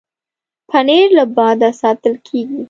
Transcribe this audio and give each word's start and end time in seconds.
پنېر 0.69 1.07
له 1.17 1.23
باده 1.35 1.69
ساتل 1.81 2.13
کېږي. 2.27 2.59